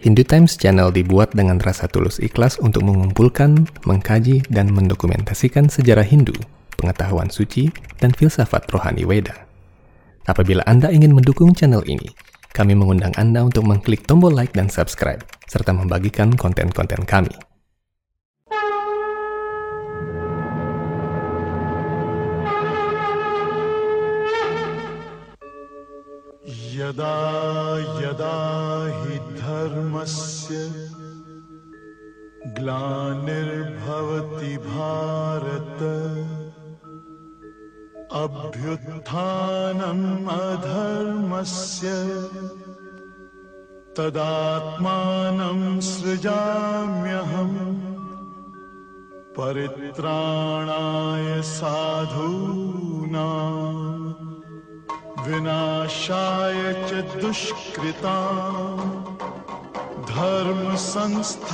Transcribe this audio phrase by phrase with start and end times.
[0.00, 6.32] Hindu Times Channel dibuat dengan rasa tulus ikhlas untuk mengumpulkan, mengkaji, dan mendokumentasikan sejarah Hindu,
[6.80, 7.68] pengetahuan suci,
[8.00, 9.36] dan filsafat rohani Weda.
[10.24, 12.16] Apabila Anda ingin mendukung channel ini,
[12.56, 17.36] kami mengundang Anda untuk mengklik tombol like dan subscribe, serta membagikan konten-konten kami.
[30.00, 30.72] धर्मस्य
[32.46, 35.80] ग्लानिर्भवति भारत।
[38.12, 41.90] अभ्युत्थानम् अधर्मस्य
[43.96, 47.56] तदात्मानं सृजाम्यहम्
[49.38, 54.14] परित्राणाय साधूनाम्
[55.28, 58.18] विनाशाय च दुष्कृता
[60.19, 61.45] धर्म संस्थापनार्थाय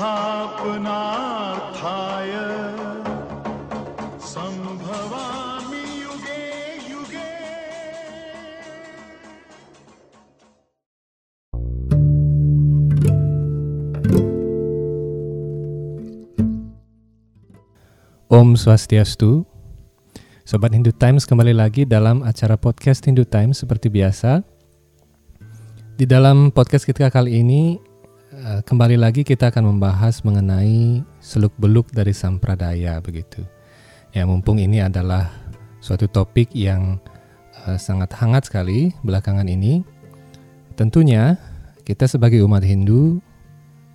[4.31, 6.45] संभवामि युगे
[6.89, 7.30] युगे
[18.30, 19.45] Om Swastiastu.
[20.41, 24.41] Sobat Hindu Times kembali lagi dalam acara podcast Hindu Times seperti biasa.
[25.94, 27.91] Di dalam podcast kita kali ini eh,
[28.66, 33.46] kembali lagi kita akan membahas mengenai seluk-beluk dari sampradaya begitu.
[34.10, 35.30] Ya mumpung ini adalah
[35.78, 36.98] suatu topik yang
[37.70, 39.86] eh, sangat hangat sekali belakangan ini.
[40.74, 41.38] Tentunya
[41.86, 43.22] kita sebagai umat Hindu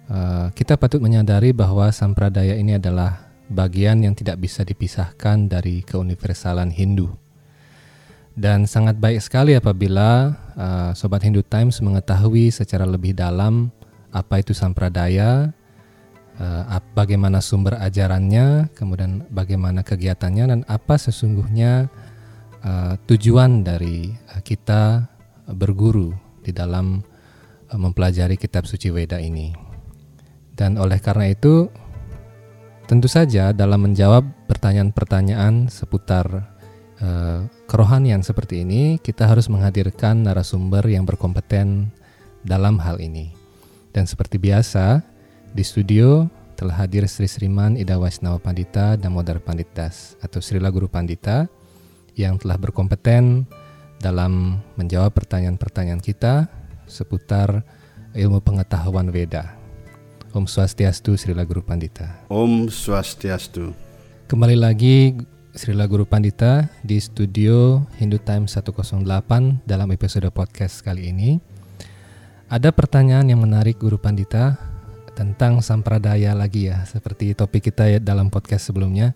[0.07, 6.71] eh, kita patut menyadari bahwa sampradaya ini adalah bagian yang tidak bisa dipisahkan dari keuniversalan
[6.71, 7.11] Hindu.
[8.31, 13.75] Dan sangat baik sekali apabila uh, Sobat Hindu Times mengetahui secara lebih dalam
[14.11, 15.51] apa itu sampradaya,
[16.39, 21.87] uh, bagaimana sumber ajarannya, kemudian bagaimana kegiatannya, dan apa sesungguhnya
[22.63, 25.07] uh, tujuan dari uh, kita
[25.51, 27.03] berguru di dalam
[27.71, 29.55] mempelajari kitab suci Weda ini.
[30.51, 31.71] Dan oleh karena itu,
[32.91, 36.27] Tentu saja dalam menjawab pertanyaan-pertanyaan seputar
[37.71, 41.87] kerohanian seperti ini, kita harus menghadirkan narasumber yang berkompeten
[42.43, 43.40] dalam hal ini.
[43.91, 45.03] Dan seperti biasa,
[45.51, 51.49] di studio telah hadir Sri Sriman Ida Wasnawa Pandita Damodar Panditas atau Srila Guru Pandita
[52.15, 53.43] yang telah berkompeten
[53.99, 56.47] dalam menjawab pertanyaan-pertanyaan kita
[56.87, 57.67] seputar
[58.15, 59.59] ilmu pengetahuan Weda.
[60.31, 62.23] Om Swastiastu Srila Guru Pandita.
[62.31, 63.75] Om Swastiastu.
[64.31, 65.19] Kembali lagi
[65.51, 69.03] Srila Guru Pandita di studio Hindu Times 108
[69.67, 71.50] dalam episode podcast kali ini.
[72.51, 74.59] Ada pertanyaan yang menarik Guru Pandita
[75.15, 79.15] tentang sampradaya lagi ya, seperti topik kita ya dalam podcast sebelumnya.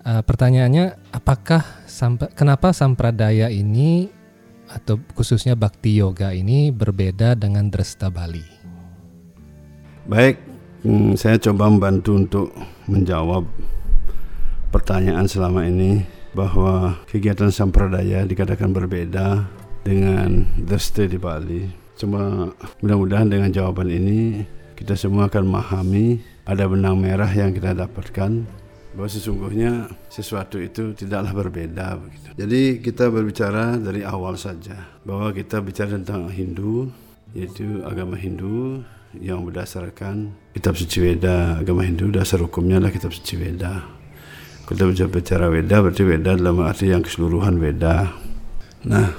[0.00, 4.08] Uh, pertanyaannya, apakah sampa, kenapa sampradaya ini
[4.72, 8.48] atau khususnya Bhakti Yoga ini berbeda dengan Dresta Bali?
[10.08, 10.40] Baik,
[10.88, 12.48] hmm, saya coba membantu untuk
[12.88, 13.44] menjawab
[14.72, 19.44] pertanyaan selama ini bahwa kegiatan sampradaya dikatakan berbeda
[19.84, 21.79] dengan Deste di Bali.
[22.00, 22.48] Cuma
[22.80, 28.48] mudah-mudahan dengan jawaban ini kita semua akan memahami ada benang merah yang kita dapatkan
[28.96, 32.28] bahwa sesungguhnya sesuatu itu tidaklah berbeda begitu.
[32.40, 36.88] Jadi kita berbicara dari awal saja bahwa kita bicara tentang Hindu
[37.36, 38.80] yaitu agama Hindu
[39.20, 41.60] yang berdasarkan kitab suci Weda.
[41.60, 43.84] Agama Hindu dasar hukumnya adalah kitab suci Weda.
[44.64, 48.10] Kita bicara Weda berarti Weda dalam arti yang keseluruhan Weda.
[48.88, 49.12] Nah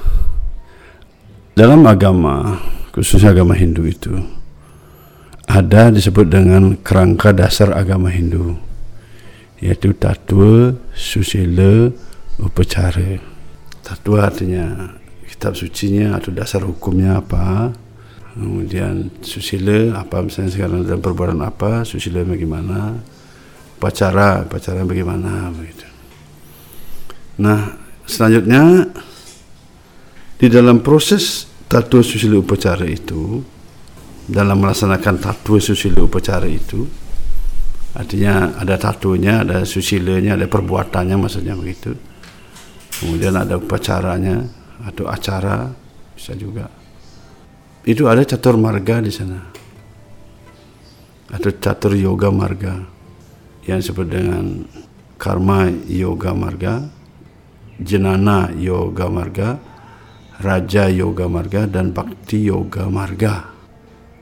[1.57, 2.59] dalam agama
[2.95, 4.13] khususnya agama Hindu itu
[5.51, 8.55] ada disebut dengan kerangka dasar agama Hindu
[9.61, 11.93] yaitu tatwa, susila,
[12.41, 13.21] upacara.
[13.85, 14.97] Tatwa artinya
[15.29, 17.73] kitab sucinya atau dasar hukumnya apa
[18.31, 22.95] kemudian susila apa misalnya sekarang dalam perbuatan apa susila bagaimana
[23.81, 25.85] pacara pacara bagaimana begitu.
[27.41, 27.75] Nah
[28.07, 28.87] selanjutnya
[30.41, 33.37] di dalam proses tatua susila upacara itu
[34.25, 36.81] dalam melaksanakan tatua susila upacara itu
[37.93, 41.93] artinya ada tatunya ada susilanya ada perbuatannya maksudnya begitu.
[42.97, 44.41] Kemudian ada upacaranya
[44.81, 45.69] atau acara
[46.17, 46.65] bisa juga.
[47.85, 49.41] Itu ada catur marga di sana.
[51.29, 52.81] Atau catur yoga marga
[53.69, 54.65] yang disebut dengan
[55.21, 56.81] karma yoga marga
[57.77, 59.70] jenana yoga marga
[60.39, 63.51] raja yoga marga dan bakti yoga marga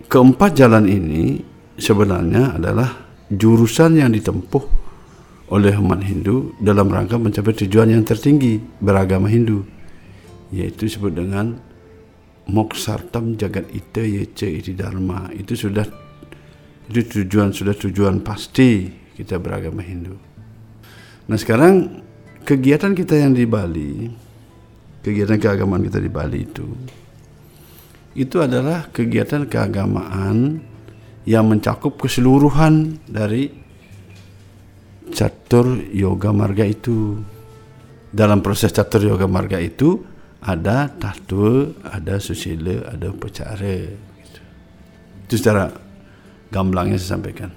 [0.09, 1.37] keempat jalan ini
[1.77, 2.89] sebenarnya adalah
[3.29, 4.65] jurusan yang ditempuh
[5.53, 9.65] oleh umat Hindu dalam rangka mencapai tujuan yang tertinggi beragama Hindu
[10.49, 11.57] yaitu disebut dengan
[12.49, 15.85] moksartam jagat ita yece iti dharma itu sudah
[16.89, 20.17] itu tujuan sudah tujuan pasti kita beragama Hindu.
[21.29, 22.01] Nah sekarang
[22.41, 24.09] kegiatan kita yang di Bali,
[25.03, 26.65] kegiatan keagamaan kita di Bali itu,
[28.17, 30.59] itu adalah kegiatan keagamaan
[31.29, 33.53] yang mencakup keseluruhan dari
[35.13, 37.21] catur yoga marga itu.
[38.09, 40.01] Dalam proses catur yoga marga itu
[40.41, 43.77] ada tatua, ada susila, ada upacara.
[44.17, 44.41] Gitu.
[45.29, 45.69] Itu secara
[46.49, 47.53] gamblangnya saya sampaikan.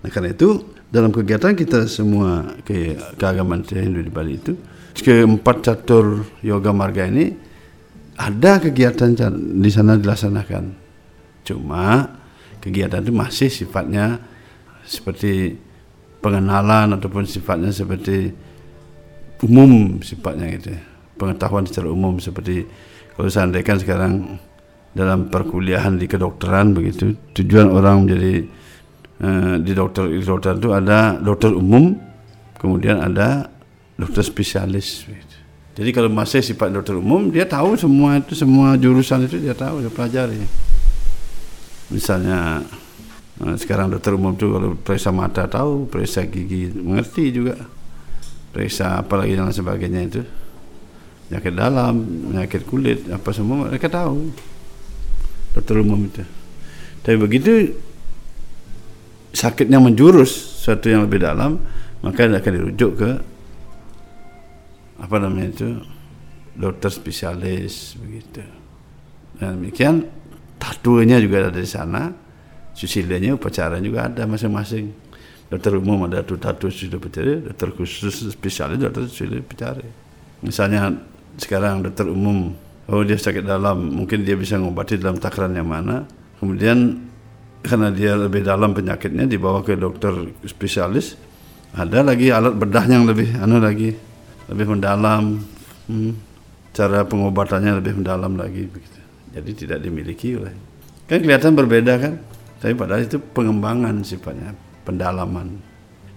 [0.00, 4.56] Nah karena itu dalam kegiatan kita semua ke keagamaan Hindu di Bali itu
[5.02, 7.32] keempat catur yoga marga ini
[8.18, 9.14] ada kegiatan
[9.58, 10.64] di sana dilaksanakan.
[11.46, 12.04] Cuma
[12.58, 14.18] kegiatan itu masih sifatnya
[14.82, 15.54] seperti
[16.18, 18.34] pengenalan ataupun sifatnya seperti
[19.46, 20.74] umum sifatnya gitu.
[21.18, 22.66] Pengetahuan secara umum seperti
[23.14, 24.38] kalau saya sekarang
[24.94, 28.34] dalam perkuliahan di kedokteran begitu tujuan orang menjadi
[29.22, 31.94] uh, di dokter di dokter itu ada dokter umum
[32.58, 33.57] kemudian ada
[33.98, 35.36] dokter spesialis begitu.
[35.74, 39.82] jadi kalau masih sifat dokter umum dia tahu semua itu semua jurusan itu dia tahu
[39.82, 40.38] dia pelajari.
[41.90, 42.62] Misalnya
[43.42, 47.58] uh, sekarang dokter umum itu kalau periksa mata tahu periksa gigi mengerti juga.
[48.54, 50.22] Periksa apalagi dan sebagainya itu.
[51.28, 51.94] Penyakit dalam
[52.32, 54.30] penyakit kulit apa semua mereka tahu.
[55.58, 56.24] Dokter umum itu.
[57.02, 57.74] Tapi begitu
[59.32, 60.32] sakitnya menjurus
[60.64, 61.60] suatu yang lebih dalam
[62.02, 63.10] maka akan dirujuk ke
[64.98, 65.68] apa namanya itu?
[66.58, 68.42] Dokter spesialis begitu.
[69.38, 70.02] Dan demikian
[70.58, 72.10] tatunya juga ada di sana.
[72.74, 74.90] Susilanya upacara juga ada masing-masing.
[75.48, 79.80] Dokter umum ada tuh tatu sudah upacara dokter khusus spesialis dokter sudah upacara
[80.44, 80.92] misalnya
[81.40, 82.52] sekarang dokter umum
[82.88, 86.04] oh dia sakit dalam mungkin dia bisa mengobati dalam takaran yang mana.
[86.38, 87.08] Kemudian
[87.62, 90.12] karena dia lebih dalam penyakitnya dibawa ke dokter
[90.46, 91.18] spesialis.
[91.74, 94.07] Ada lagi alat bedah yang lebih anu lagi
[94.48, 95.44] lebih mendalam
[95.88, 96.12] hmm,
[96.72, 99.00] cara pengobatannya lebih mendalam lagi begitu.
[99.32, 100.56] Jadi tidak dimiliki oleh
[101.08, 102.14] kan kelihatan berbeda kan?
[102.58, 104.52] Tapi padahal itu pengembangan sifatnya
[104.84, 105.56] pendalaman.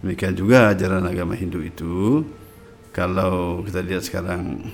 [0.01, 2.25] Demikian juga ajaran agama Hindu itu
[2.91, 4.67] kalau kita lihat sekarang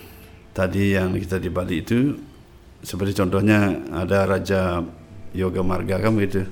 [0.55, 2.17] tadi yang kita di Bali itu
[2.81, 4.81] seperti contohnya ada Raja
[5.35, 6.47] Yoga Marga kan begitu.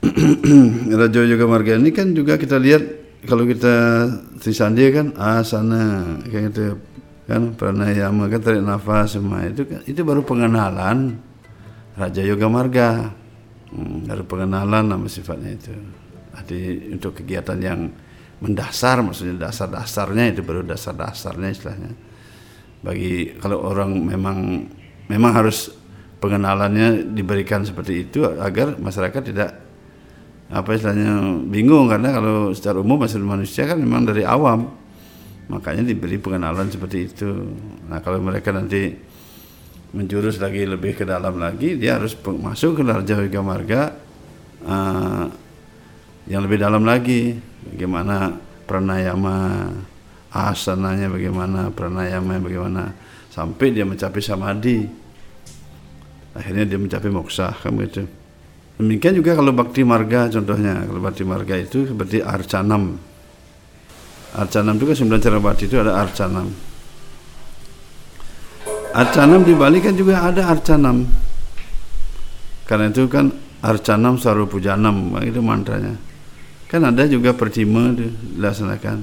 [1.00, 4.06] Raja Yoga Marga ini kan juga kita lihat kalau kita
[4.40, 6.64] Trisandi kan asana kayak gitu
[7.24, 11.16] kan pranayama kan tarik nafas semua itu kan itu baru pengenalan
[11.94, 12.90] Raja Yoga Marga.
[13.74, 15.74] Hmm, baru pengenalan nama sifatnya itu.
[16.34, 16.60] Jadi
[16.94, 17.90] untuk kegiatan yang
[18.42, 21.90] mendasar maksudnya dasar-dasarnya itu baru dasar-dasarnya istilahnya.
[22.82, 24.68] Bagi kalau orang memang
[25.06, 25.70] memang harus
[26.18, 29.50] pengenalannya diberikan seperti itu agar masyarakat tidak
[30.52, 34.68] apa istilahnya bingung karena kalau secara umum masih manusia kan memang dari awam
[35.48, 37.30] makanya diberi pengenalan seperti itu
[37.88, 38.92] nah kalau mereka nanti
[39.94, 43.82] menjurus lagi lebih ke dalam lagi dia harus masuk ke Larja Wiga Marga
[44.66, 45.24] uh,
[46.28, 47.36] yang lebih dalam lagi
[47.72, 49.68] bagaimana pranayama
[50.34, 52.90] asananya bagaimana, pranayama bagaimana,
[53.30, 54.82] sampai dia mencapai samadhi.
[56.34, 58.10] Akhirnya dia mencapai moksa, kan begitu.
[58.74, 62.98] Demikian juga kalau bakti marga contohnya, kalau bakti marga itu seperti arcanam.
[64.34, 66.50] Arcanam itu kan sembilan cara bakti itu ada arcanam.
[68.94, 71.06] Arcanam di Bali kan juga ada arcanam.
[72.66, 73.30] Karena itu kan
[73.62, 75.94] arcanam sarupujanam, itu mantranya.
[76.66, 78.98] Kan ada juga percima dilaksanakan.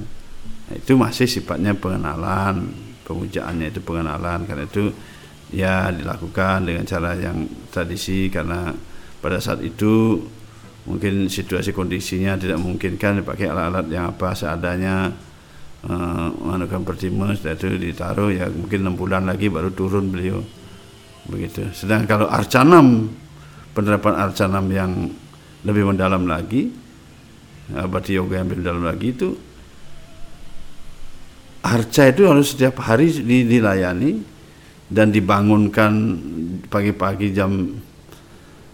[0.68, 2.68] Nah, itu masih sifatnya pengenalan,
[3.08, 4.92] pemujaannya itu pengenalan karena itu
[5.52, 8.72] ya dilakukan dengan cara yang tradisi karena
[9.22, 10.18] pada saat itu
[10.82, 15.14] mungkin situasi kondisinya tidak memungkinkan dipakai alat-alat yang apa seadanya
[15.86, 20.42] uh, pertima setelah itu ditaruh ya mungkin enam bulan lagi baru turun beliau.
[21.22, 21.70] Begitu.
[21.70, 23.14] Sedang kalau arcanam
[23.78, 24.90] penerapan arcanam yang
[25.62, 26.74] lebih mendalam lagi
[27.70, 29.30] abadi yoga yang lebih mendalam lagi itu
[31.62, 34.18] harca itu harus setiap hari dilayani
[34.90, 35.92] dan dibangunkan
[36.66, 37.78] pagi-pagi jam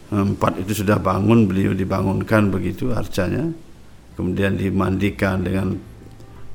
[0.08, 3.44] 4 itu sudah bangun beliau dibangunkan begitu harcanya.
[4.16, 5.76] Kemudian dimandikan dengan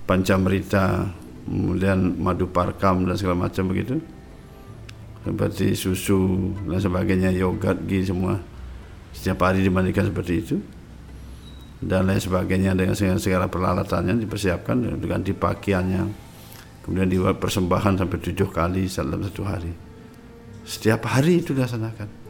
[0.10, 1.07] pancamrita
[1.45, 4.01] kemudian madu parkam dan segala macam begitu.
[5.24, 8.41] Seperti susu dan sebagainya yogurt gitu semua.
[9.13, 10.57] Setiap hari dimandikan seperti itu.
[11.83, 16.03] Dan lain sebagainya dengan segala, peralatannya dipersiapkan dengan pakaiannya
[16.88, 19.72] kemudian dibuat persembahan sampai tujuh kali dalam satu hari.
[20.63, 22.23] Setiap hari itu dilaksanakan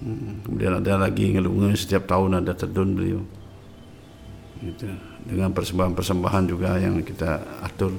[0.00, 3.22] kemudian ada lagi ngelungan setiap tahun ada tedun beliau.
[4.60, 4.92] Gitu.
[5.24, 7.96] dengan persembahan-persembahan juga yang kita atur.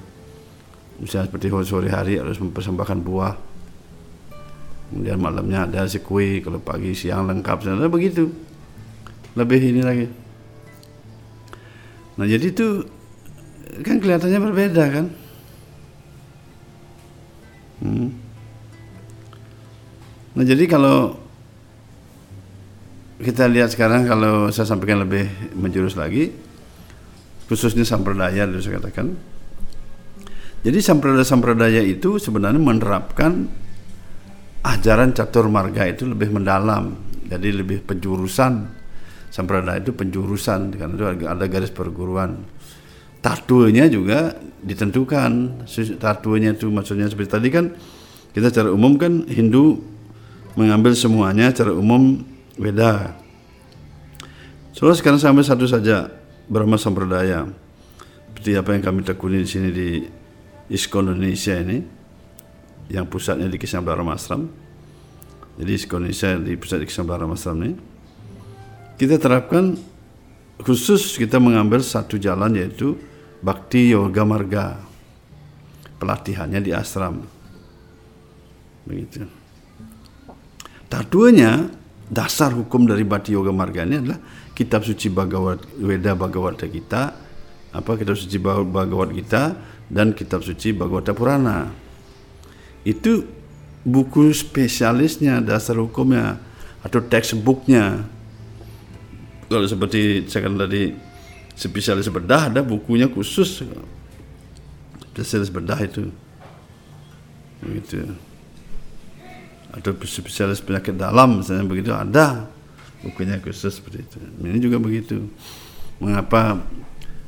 [1.02, 3.34] Misalnya seperti sore hari harus mempersembahkan buah.
[4.94, 8.30] Kemudian malamnya ada si kue kalau pagi siang lengkap dan begitu.
[9.34, 10.06] Lebih ini lagi.
[12.22, 12.86] Nah jadi itu
[13.82, 15.06] kan kelihatannya berbeda kan?
[17.82, 18.14] Hmm.
[20.38, 21.18] nah jadi kalau
[23.22, 26.34] kita lihat sekarang kalau saya sampaikan lebih menjurus lagi
[27.46, 29.14] khususnya sampradaya dulu saya katakan.
[30.62, 33.50] Jadi sampradaya-sampradaya itu sebenarnya menerapkan
[34.62, 36.94] ajaran catur marga itu lebih mendalam
[37.26, 38.82] jadi lebih penjurusan.
[39.32, 42.44] Sampradaya itu penjurusan karena itu ada garis perguruan.
[43.24, 45.64] Tatunya juga ditentukan.
[45.98, 47.66] Tatunya itu maksudnya seperti tadi kan
[48.36, 49.80] kita secara umum kan Hindu
[50.60, 52.31] mengambil semuanya secara umum
[52.62, 53.18] beda.
[54.78, 56.14] So sekarang sampai satu saja
[56.46, 57.50] Brahma Sampradaya.
[58.32, 59.90] Seperti apa yang kami tekuni di sini di
[60.70, 61.78] ISKON Indonesia ini
[62.94, 64.46] yang pusatnya di Kisah Brahma Asram.
[65.58, 67.74] Jadi ISKON Indonesia di pusat di Kisah Brahma Asram ini.
[68.98, 69.74] Kita terapkan
[70.62, 72.94] khusus kita mengambil satu jalan yaitu
[73.42, 74.68] Bhakti Yoga Marga.
[75.98, 77.22] Pelatihannya di ashram.
[78.86, 79.26] Begitu.
[80.90, 81.81] Taduanya
[82.12, 84.20] dasar hukum dari Bhakti Yoga Marga ini adalah
[84.52, 87.16] kitab suci Bhagavad Weda Bhagavata kita,
[87.72, 89.56] apa kitab suci Bhagavad kita
[89.88, 91.72] dan kitab suci Bhagavata Purana.
[92.84, 93.24] Itu
[93.88, 96.36] buku spesialisnya, dasar hukumnya
[96.84, 98.04] atau textbooknya.
[99.48, 100.92] Kalau seperti saya kan tadi
[101.56, 103.64] spesialis bedah ada bukunya khusus
[105.16, 106.12] spesialis bedah itu.
[107.64, 108.31] Begitu
[109.72, 112.48] atau spesialis penyakit dalam misalnya begitu ada.
[113.02, 114.18] Bukunya khusus seperti itu.
[114.46, 115.26] Ini juga begitu.
[115.98, 116.62] Mengapa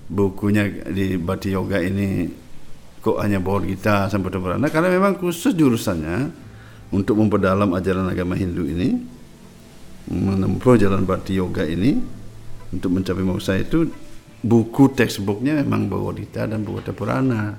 [0.05, 2.29] bukunya di Bati Yoga ini
[3.03, 6.31] kok hanya bawa kita sampai berana karena memang khusus jurusannya
[6.93, 8.95] untuk memperdalam ajaran agama Hindu ini
[10.07, 11.97] menempuh jalan Bati Yoga ini
[12.69, 13.89] untuk mencapai moksa itu
[14.43, 17.55] buku textbooknya memang bawa kita dan buku Purana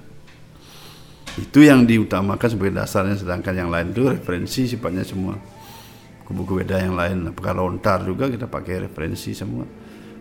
[1.35, 5.35] itu yang diutamakan sebagai dasarnya sedangkan yang lain itu referensi sifatnya semua.
[6.23, 7.35] Buku-buku beda yang lain.
[7.35, 9.67] Apakah lontar juga kita pakai referensi semua.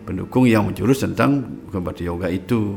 [0.04, 2.76] Pendukung yang menjurus tentang kembali yoga itu.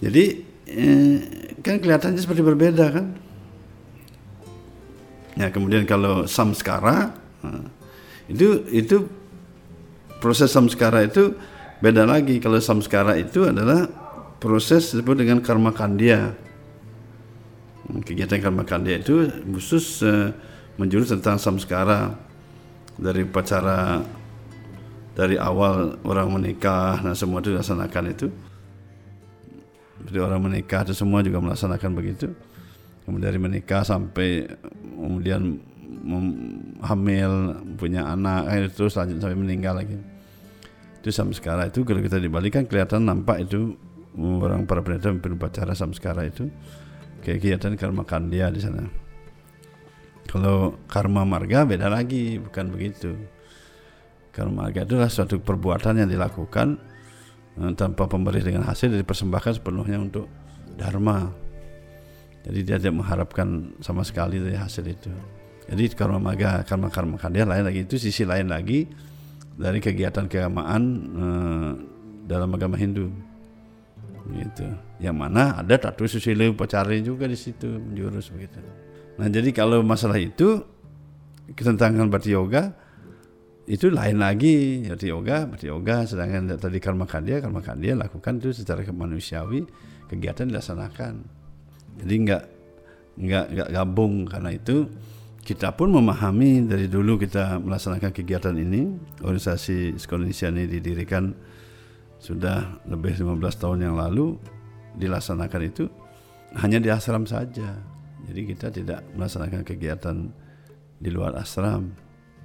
[0.00, 0.24] Jadi
[0.68, 1.16] eh,
[1.60, 3.06] kan kelihatannya seperti berbeda kan?
[5.36, 7.66] Ya kemudian kalau samskara nah,
[8.30, 9.06] itu itu
[10.24, 11.36] proses samskara itu
[11.84, 12.40] beda lagi.
[12.40, 14.03] Kalau samskara itu adalah
[14.44, 16.36] proses disebut dengan karma kandia.
[18.04, 19.24] Kegiatan karma kandia itu
[19.56, 20.36] khusus uh,
[20.76, 22.12] menjurus tentang samskara.
[22.94, 24.04] Dari pacara
[25.18, 28.28] dari awal orang menikah nah semua itu dilaksanakan itu.
[30.04, 32.28] Jadi orang menikah itu semua juga melaksanakan begitu.
[33.02, 34.46] Kemudian dari menikah sampai
[34.78, 35.58] kemudian
[36.84, 37.32] hamil
[37.80, 39.96] punya anak terus lanjut sampai meninggal lagi.
[41.00, 43.74] Itu samskara itu kalau kita dibalikan kelihatan nampak itu
[44.18, 46.46] orang para pendeta memimpin upacara samskara itu
[47.24, 48.86] kegiatan karma kandia di sana.
[50.28, 53.16] Kalau karma marga beda lagi, bukan begitu.
[54.30, 56.78] Karma marga adalah suatu perbuatan yang dilakukan
[57.60, 60.26] eh, tanpa pemberi dengan hasil dipersembahkan sepenuhnya untuk
[60.76, 61.32] dharma.
[62.44, 65.08] Jadi dia tidak mengharapkan sama sekali dari hasil itu.
[65.64, 68.84] Jadi karma marga, karma karma kandia lain lagi itu sisi lain lagi
[69.56, 70.82] dari kegiatan keagamaan
[71.14, 71.72] eh,
[72.24, 73.33] dalam agama Hindu
[74.32, 74.66] gitu.
[75.02, 78.60] Yang mana ada tatu susilo pacari juga di situ menjurus begitu.
[79.20, 80.64] Nah jadi kalau masalah itu
[81.52, 82.72] ketentangan bati yoga
[83.68, 84.88] itu lain lagi.
[84.88, 89.64] Bati yoga bati yoga sedangkan tadi karma kandia karma kandia lakukan itu secara manusiawi
[90.08, 91.14] kegiatan dilaksanakan.
[92.00, 92.42] Jadi enggak
[93.20, 94.14] enggak enggak gabung.
[94.24, 94.88] Karena itu
[95.44, 101.36] kita pun memahami dari dulu kita melaksanakan kegiatan ini organisasi Indonesia ini didirikan
[102.24, 104.40] sudah lebih 15 tahun yang lalu
[104.96, 105.84] dilaksanakan itu
[106.56, 107.76] hanya di asram saja.
[108.24, 110.32] Jadi kita tidak melaksanakan kegiatan
[110.96, 111.92] di luar asram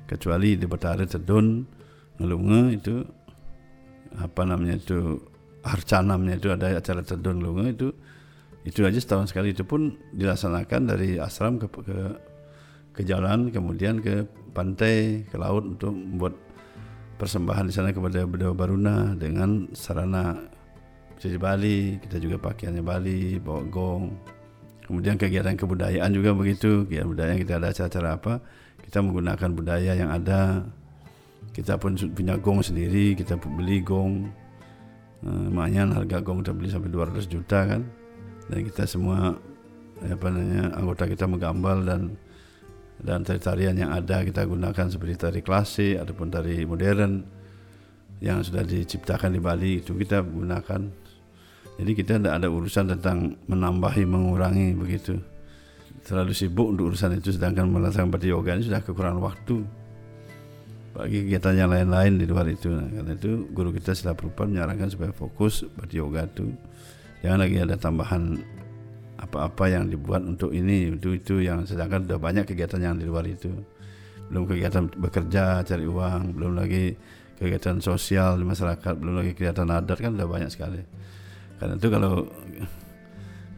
[0.04, 1.64] kecuali di Betari Tedun
[2.20, 2.96] Ngelunge itu
[4.20, 5.16] apa namanya itu
[5.64, 7.88] harcanamnya itu ada acara Tedun Ngelunge itu
[8.68, 11.98] itu aja setahun sekali itu pun dilaksanakan dari asram ke, ke
[12.92, 16.36] ke jalan kemudian ke pantai ke laut untuk membuat
[17.20, 20.40] persembahan di sana kepada Dewa Baruna dengan sarana
[21.20, 24.04] cuci Bali kita juga pakaiannya Bali bawa gong.
[24.88, 28.34] Kemudian kegiatan kebudayaan juga begitu kegiatan budaya kita ada acara-acara apa
[28.82, 30.64] kita menggunakan budaya yang ada.
[31.52, 34.32] Kita pun punya gong sendiri kita beli gong.
[35.20, 37.84] Eh, lumayan harga gong kita beli sampai 200 juta kan.
[38.48, 39.36] Dan kita semua
[40.00, 42.16] apa namanya anggota kita menggambal dan
[43.00, 47.24] dan tari-tarian yang ada kita gunakan seperti tari klasik ataupun tari modern
[48.20, 50.82] yang sudah diciptakan di Bali itu kita gunakan.
[51.80, 55.16] Jadi kita tidak ada urusan tentang menambahi mengurangi begitu.
[56.04, 59.64] Terlalu sibuk untuk urusan itu sedangkan melaksanakan bati yoga ini sudah kekurangan waktu
[60.92, 62.68] bagi kegiatan yang lain-lain di luar itu.
[62.68, 66.52] Nah, karena itu guru kita setelah berupa menyarankan supaya fokus bati yoga itu.
[67.24, 68.36] Jangan lagi ada tambahan
[69.20, 73.28] apa-apa yang dibuat untuk ini itu itu yang sedangkan sudah banyak kegiatan yang di luar
[73.28, 73.52] itu.
[74.32, 76.96] Belum kegiatan bekerja cari uang belum lagi
[77.36, 80.82] kegiatan sosial di masyarakat belum lagi kegiatan adat kan sudah banyak sekali.
[81.60, 82.14] Karena itu kalau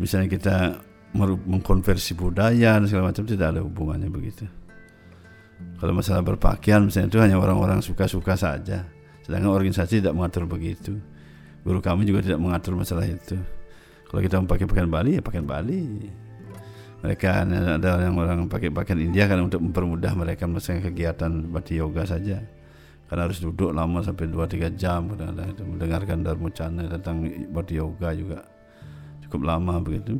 [0.01, 0.57] misalnya kita
[1.13, 4.49] mengkonversi budaya dan segala macam tidak ada hubungannya begitu.
[5.77, 8.89] Kalau masalah berpakaian misalnya itu hanya orang-orang suka-suka saja.
[9.21, 10.97] Sedangkan organisasi tidak mengatur begitu.
[11.61, 13.37] Guru kami juga tidak mengatur masalah itu
[14.11, 15.81] kalau kita memakai pakaian Bali ya pakaian Bali.
[16.99, 22.03] Mereka ada yang orang pakai pakaian India kan untuk mempermudah mereka melaksanakan kegiatan bati yoga
[22.03, 22.43] saja.
[23.07, 27.23] Karena harus duduk lama sampai 2-3 jam kadang-kadang mendengarkan dharmucana tentang
[27.55, 28.39] bati yoga juga
[29.23, 30.19] cukup lama begitu.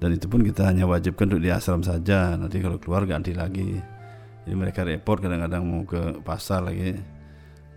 [0.00, 2.32] Dan itu pun kita hanya wajibkan untuk di asram saja.
[2.32, 3.76] Nanti kalau keluar ganti lagi.
[4.48, 6.96] Jadi mereka repot kadang-kadang mau ke pasar lagi.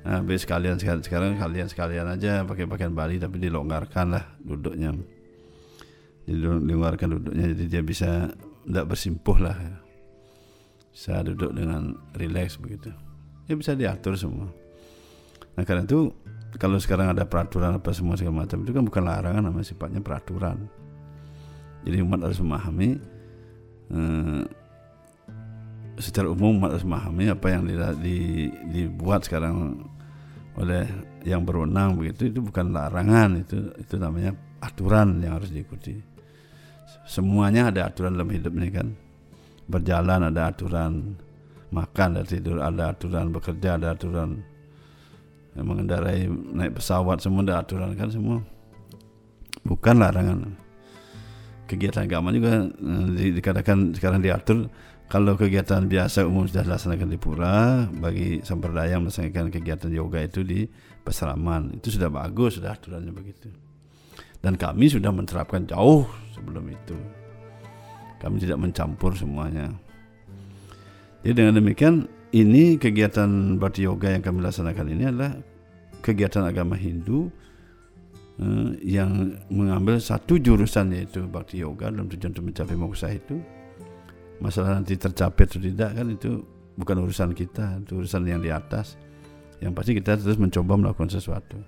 [0.08, 4.96] Nah, sekalian sekarang kalian sekalian aja pakai pakaian Bali tapi dilonggarkan lah duduknya
[6.26, 7.46] dilonggarkan duduknya.
[7.54, 8.30] Jadi dia bisa
[8.66, 9.58] tidak bersimpuh lah.
[10.92, 12.92] Bisa duduk dengan rileks begitu.
[13.48, 14.48] Ya bisa diatur semua.
[15.58, 16.12] Nah karena itu
[16.60, 20.68] kalau sekarang ada peraturan apa semua segala macam itu kan bukan larangan namanya sifatnya peraturan.
[21.82, 22.90] Jadi umat harus memahami
[23.90, 24.44] eh,
[25.98, 28.18] secara umum umat harus memahami apa yang di, di,
[28.70, 29.80] dibuat sekarang
[30.60, 30.86] oleh
[31.24, 32.30] yang berwenang begitu.
[32.30, 36.11] Itu bukan larangan itu itu namanya aturan yang harus diikuti
[37.06, 38.88] semuanya ada aturan dalam hidup ini kan?
[39.68, 41.16] Berjalan ada aturan
[41.72, 44.44] makan ada tidur ada aturan bekerja ada aturan
[45.56, 48.40] mengendarai naik pesawat semua ada aturan kan semua?
[49.64, 50.56] Bukan larangan.
[51.68, 54.68] Kegiatan agama juga eh, dikatakan sekarang diatur
[55.12, 60.64] kalau kegiatan biasa umum sudah dilaksanakan di pura bagi samperdaya melaksanakan kegiatan yoga itu di
[61.04, 61.76] peseraman.
[61.76, 63.52] Itu sudah bagus sudah aturannya begitu.
[64.40, 66.08] Dan kami sudah menerapkan jauh
[66.42, 66.98] sebelum itu.
[68.18, 69.70] Kami tidak mencampur semuanya.
[71.22, 75.38] Jadi dengan demikian ini kegiatan Bhakti Yoga yang kami laksanakan ini adalah
[76.02, 77.30] kegiatan agama Hindu
[78.42, 83.38] eh, yang mengambil satu jurusan yaitu Bhakti Yoga dalam tujuan untuk mencapai moksa itu.
[84.42, 86.42] Masalah nanti tercapai atau tidak kan itu
[86.74, 88.98] bukan urusan kita, itu urusan yang di atas.
[89.62, 91.62] Yang pasti kita terus mencoba melakukan sesuatu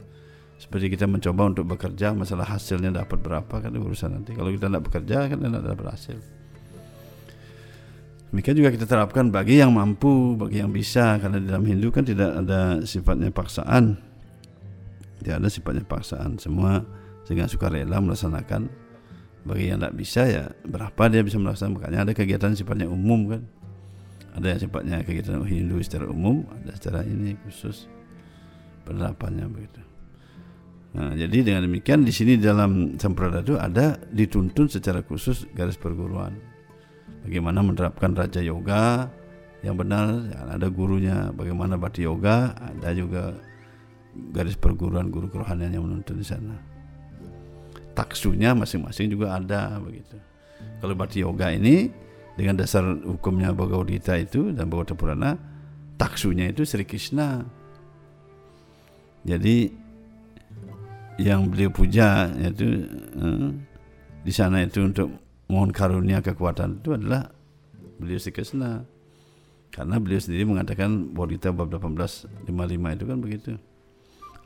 [0.57, 4.33] seperti kita mencoba untuk bekerja masalah hasilnya dapat berapa kan urusan nanti.
[4.33, 6.19] Kalau kita tidak bekerja kan tidak dapat hasil
[8.33, 11.21] demikian juga kita terapkan bagi yang mampu bagi yang bisa.
[11.21, 13.93] Karena di dalam Hindu kan tidak ada sifatnya paksaan.
[15.21, 16.41] Tidak ada sifatnya paksaan.
[16.41, 16.81] Semua
[17.29, 18.81] dengan sukarela melaksanakan.
[19.45, 21.77] Bagi yang tidak bisa ya berapa dia bisa melaksanakan.
[21.77, 23.45] Makanya ada kegiatan sifatnya umum kan.
[24.33, 27.85] Ada yang sifatnya kegiatan Hindu secara umum ada secara ini khusus
[28.81, 29.92] penerapannya begitu
[30.93, 36.37] Nah, jadi dengan demikian di sini dalam sampradaya itu ada dituntun secara khusus garis perguruan.
[37.25, 39.09] Bagaimana menerapkan raja yoga
[39.65, 41.33] yang benar, ada gurunya.
[41.33, 43.33] Bagaimana bati yoga, ada juga
[44.13, 46.61] garis perguruan guru kerohanian yang menuntun di sana.
[47.97, 50.17] Taksunya masing-masing juga ada begitu.
[50.77, 51.89] Kalau bati yoga ini
[52.37, 55.31] dengan dasar hukumnya Bhagavad Gita itu dan Bhagavad Purana,
[55.97, 57.41] taksunya itu Sri Krishna.
[59.23, 59.82] Jadi
[61.21, 63.49] yang beliau puja yaitu eh,
[64.23, 65.11] di sana itu untuk
[65.51, 67.29] mohon karunia kekuatan itu adalah
[67.99, 68.87] beliau Sri Krishna.
[69.73, 73.51] Karena beliau sendiri mengatakan Bodhita bab 1855 itu kan begitu.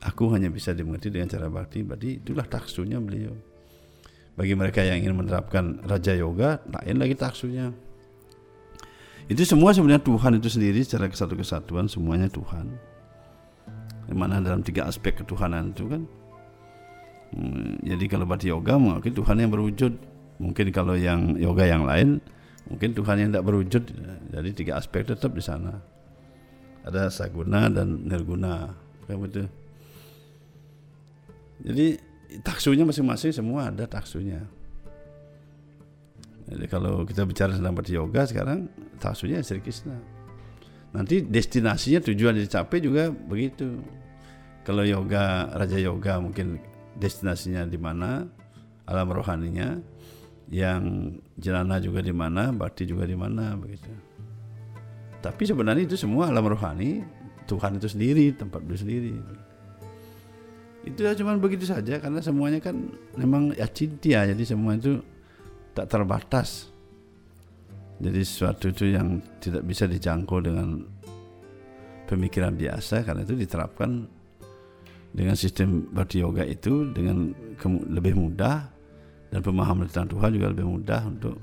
[0.00, 3.36] Aku hanya bisa dimengerti dengan cara bakti berarti itulah taksunya beliau.
[4.38, 7.74] Bagi mereka yang ingin menerapkan Raja Yoga lain lagi taksunya.
[9.28, 12.72] Itu semua sebenarnya Tuhan itu sendiri secara kesatu kesatuan semuanya Tuhan.
[14.08, 16.08] Di mana dalam tiga aspek ketuhanan itu kan
[17.84, 19.92] jadi kalau bati yoga mengakui Tuhan yang berwujud.
[20.38, 22.22] Mungkin kalau yang yoga yang lain
[22.68, 23.84] Mungkin Tuhan yang tidak berwujud,
[24.28, 25.80] jadi tiga aspek tetap di sana.
[26.84, 28.76] Ada saguna dan nirguna,
[29.08, 29.46] kayak betul.
[31.64, 31.96] Jadi
[32.44, 34.44] taksunya masing-masing semua ada taksunya.
[36.48, 38.68] Jadi kalau kita bicara tentang bhakti yoga sekarang
[39.00, 39.96] taksunya Sri Krishna.
[40.92, 43.80] Nanti destinasinya tujuan dicapai juga begitu.
[44.64, 46.60] Kalau yoga raja yoga mungkin
[46.98, 48.26] destinasinya di mana,
[48.84, 49.78] alam rohaninya,
[50.50, 53.88] yang jelana juga di mana, bakti juga di mana begitu.
[55.18, 57.02] Tapi sebenarnya itu semua alam rohani
[57.48, 59.12] Tuhan itu sendiri, tempat itu sendiri.
[60.86, 62.76] Itu ya cuma begitu saja karena semuanya kan
[63.18, 65.02] memang ya cinta jadi semua itu
[65.74, 66.70] tak terbatas.
[67.98, 70.86] Jadi sesuatu itu yang tidak bisa dijangkau dengan
[72.06, 74.06] pemikiran biasa karena itu diterapkan
[75.12, 77.32] dengan sistem bhakti yoga itu dengan
[77.88, 78.68] lebih mudah
[79.28, 81.36] dan pemahaman tentang Tuhan juga lebih mudah untuk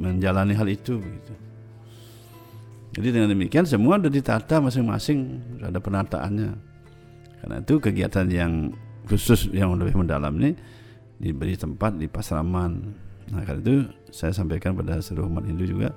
[0.00, 1.34] menjalani hal itu begitu.
[2.94, 6.50] Jadi dengan demikian semua sudah ditata masing-masing, ada penataannya.
[7.42, 8.52] Karena itu kegiatan yang
[9.10, 10.54] khusus yang lebih mendalam ini
[11.18, 12.72] diberi tempat di Pasraman.
[13.34, 13.74] Nah karena itu
[14.14, 15.90] saya sampaikan pada seluruh umat Hindu juga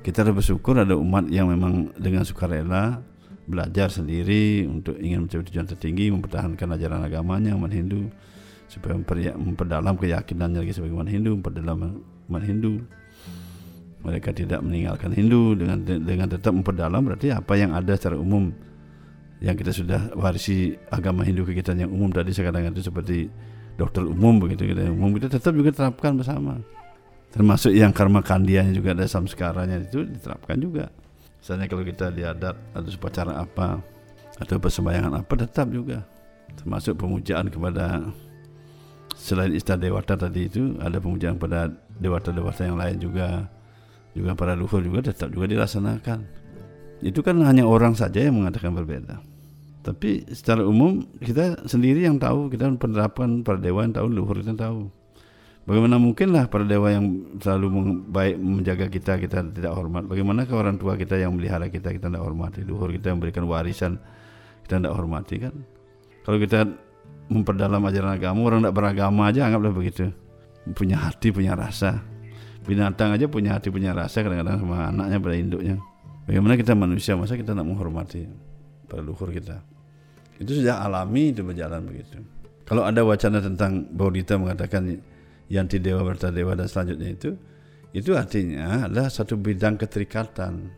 [0.00, 3.04] kita harus bersyukur ada umat yang memang dengan sukarela
[3.50, 8.06] belajar sendiri untuk ingin mencapai tujuan tertinggi mempertahankan ajaran agamanya umat Hindu
[8.70, 8.94] supaya
[9.34, 11.98] memperdalam keyakinannya lagi sebagai umat Hindu memperdalam
[12.30, 12.86] umat Hindu.
[14.00, 18.48] Mereka tidak meninggalkan Hindu dengan dengan tetap memperdalam berarti apa yang ada secara umum
[19.42, 23.28] yang kita sudah warisi agama Hindu ke kita yang umum tadi sekarang itu seperti
[23.76, 26.62] dokter umum begitu kita umum kita tetap juga terapkan bersama.
[27.30, 30.88] Termasuk yang karma kandianya juga ada samskaranya itu diterapkan juga
[31.40, 33.80] misalnya kalau kita di adat atau upacara apa
[34.40, 36.04] atau persembayangan apa tetap juga.
[36.56, 38.04] Termasuk pemujaan kepada
[39.16, 43.48] selain Ista Dewata tadi itu ada pemujaan pada dewata-dewata yang lain juga.
[44.10, 46.18] Juga para luhur juga tetap juga dilaksanakan.
[47.00, 49.22] Itu kan hanya orang saja yang mengatakan berbeda.
[49.80, 54.52] Tapi secara umum kita sendiri yang tahu kita penerapan para dewa yang tahu luhur kita
[54.52, 54.92] tahu
[55.64, 57.66] bagaimana mungkinlah para dewa yang selalu
[58.08, 60.06] baik menjaga kita kita tidak hormat.
[60.06, 62.64] Bagaimana ke orang tua kita yang melihara kita kita tidak hormati?
[62.64, 64.00] Luhur kita yang memberikan warisan
[64.64, 65.54] kita tidak hormati kan?
[66.24, 66.68] Kalau kita
[67.30, 70.10] memperdalam ajaran agama orang tidak beragama aja anggaplah begitu.
[70.76, 72.04] Punya hati punya rasa.
[72.68, 75.76] Binatang aja punya hati punya rasa kadang-kadang sama anaknya pada induknya.
[76.28, 78.28] Bagaimana kita manusia masa kita tidak menghormati
[78.86, 79.64] para luhur kita?
[80.36, 82.20] Itu sudah alami itu berjalan begitu.
[82.68, 84.86] Kalau ada wacana tentang Baudita mengatakan
[85.50, 87.30] Yanti Dewa Berta Dewa dan selanjutnya itu
[87.90, 90.70] itu artinya adalah satu bidang keterikatan.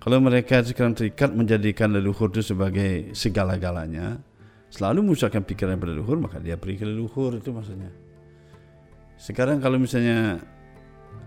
[0.00, 4.16] Kalau mereka sekarang terikat menjadikan leluhur itu sebagai segala-galanya
[4.72, 7.92] selalu memusatkan pikiran pada leluhur maka dia pergi ke leluhur itu maksudnya.
[9.20, 10.40] Sekarang kalau misalnya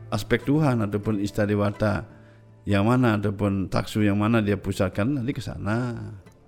[0.10, 2.10] aspek Tuhan ataupun istadewata
[2.66, 5.94] yang mana ataupun taksu yang mana dia pusatkan nanti ke sana.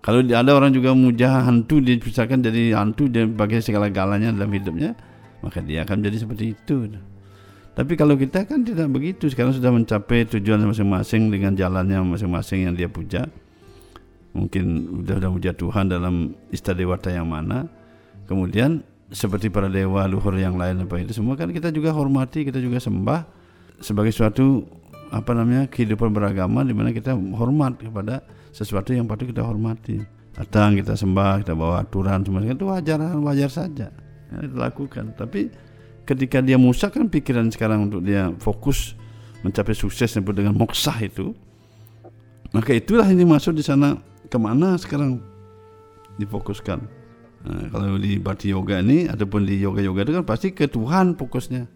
[0.02, 4.50] Kalau ada orang juga muja hantu dia pusatkan jadi hantu dia bagi segala galanya dalam
[4.50, 4.98] hidupnya
[5.45, 6.89] maka dia akan jadi seperti itu.
[7.77, 9.29] Tapi kalau kita kan tidak begitu.
[9.29, 13.29] Sekarang sudah mencapai tujuan masing-masing dengan jalannya masing-masing yang dia puja.
[14.34, 14.63] Mungkin
[15.05, 17.69] sudah sudah muja Tuhan dalam istadewata yang mana.
[18.25, 18.81] Kemudian
[19.13, 22.81] seperti para dewa luhur yang lain apa itu semua kan kita juga hormati kita juga
[22.81, 23.21] sembah
[23.77, 24.65] sebagai suatu
[25.13, 30.01] apa namanya kehidupan beragama di mana kita hormat kepada sesuatu yang patut kita hormati.
[30.34, 33.88] Datang kita sembah kita bawa aturan semua itu wajar wajar saja
[34.36, 35.15] ya, dilakukan.
[35.15, 35.50] Tapi
[36.06, 38.93] ketika dia musak kan pikiran sekarang untuk dia fokus
[39.41, 41.34] mencapai sukses disebut dengan moksah itu
[42.56, 44.00] maka itulah ini masuk di sana
[44.32, 45.19] ke mana sekarang
[46.15, 46.80] difokuskan.
[47.45, 51.19] Nah, kalau di bhakti yoga ini ataupun di yoga yoga itu kan pasti ke Tuhan
[51.19, 51.67] fokusnya.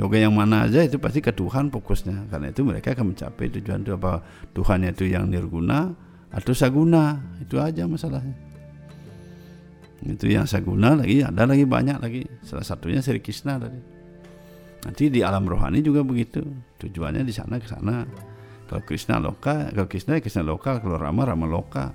[0.00, 2.32] Yoga yang mana aja itu pasti ke Tuhan fokusnya.
[2.32, 4.24] Karena itu mereka akan mencapai tujuan itu apa
[4.56, 5.92] Tuhannya itu yang nirguna
[6.32, 7.20] atau saguna.
[7.44, 8.49] Itu aja masalahnya
[10.00, 12.22] itu yang saguna lagi ada lagi banyak lagi.
[12.40, 13.80] Salah satunya Sri Krishna tadi.
[14.80, 16.40] Nanti di alam rohani juga begitu.
[16.80, 18.08] Tujuannya di sana ke sana.
[18.64, 21.92] Kalau Krishna loka, kalau Krishna ya Krishna loka, kalau Rama Rama loka.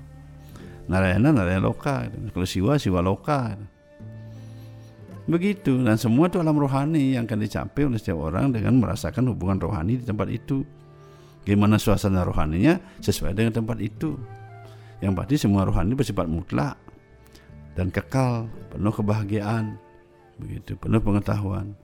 [0.85, 3.57] Narayana Narayana loka, kalau Siwa Siwa loka.
[5.25, 5.81] Begitu.
[5.81, 9.97] Dan semua itu alam rohani yang akan dicapai oleh setiap orang dengan merasakan hubungan rohani
[9.97, 10.61] di tempat itu.
[11.41, 12.77] Gimana suasana rohaninya?
[13.01, 14.13] Sesuai dengan tempat itu.
[15.01, 16.84] Yang pasti semua rohani bersifat mutlak
[17.75, 19.75] dan kekal, penuh kebahagiaan,
[20.39, 21.75] begitu, penuh pengetahuan.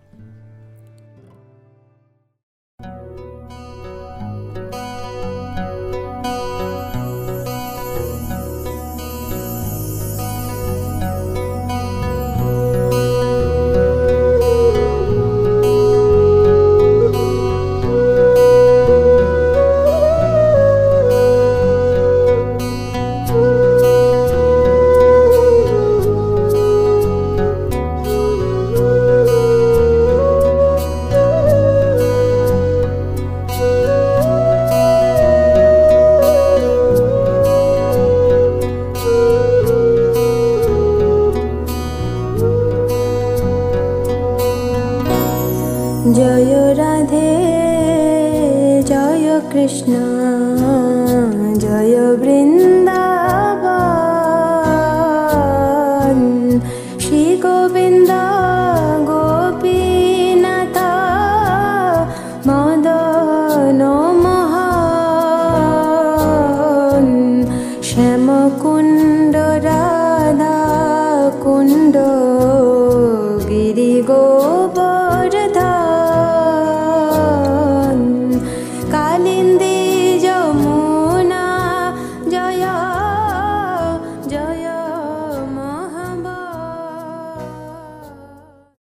[46.15, 47.29] जय राधे
[48.87, 49.93] जय कृष्ण
[51.57, 52.50] जय वृन्द